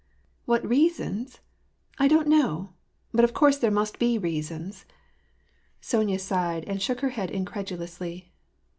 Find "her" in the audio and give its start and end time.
7.01-7.09